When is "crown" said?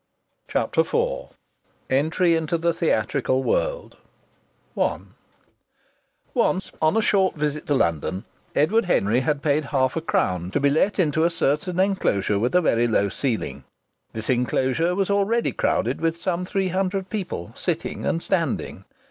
10.01-10.49